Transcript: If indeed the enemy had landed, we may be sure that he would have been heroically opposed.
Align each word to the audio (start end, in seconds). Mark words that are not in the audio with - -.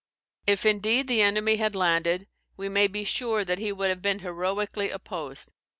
If 0.47 0.65
indeed 0.65 1.07
the 1.07 1.21
enemy 1.21 1.57
had 1.57 1.75
landed, 1.75 2.25
we 2.57 2.69
may 2.69 2.87
be 2.87 3.03
sure 3.03 3.45
that 3.45 3.59
he 3.59 3.71
would 3.71 3.89
have 3.89 4.01
been 4.01 4.17
heroically 4.21 4.89
opposed. 4.89 5.53